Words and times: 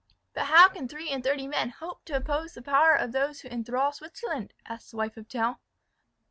"But 0.33 0.45
how 0.45 0.67
can 0.67 0.87
three 0.87 1.11
and 1.11 1.23
thirty 1.23 1.47
men 1.47 1.69
hope 1.69 2.05
to 2.05 2.15
oppose 2.15 2.55
the 2.55 2.63
power 2.63 2.95
of 2.95 3.11
those 3.11 3.41
who 3.41 3.49
enthral 3.49 3.91
Switzerland?" 3.93 4.51
asked 4.67 4.89
the 4.89 4.97
wife 4.97 5.15
of 5.15 5.29
Tell. 5.29 5.59